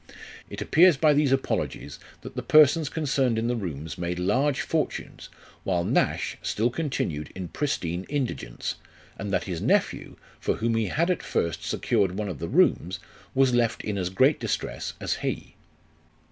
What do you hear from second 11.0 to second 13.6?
at first secured one of the rooms, was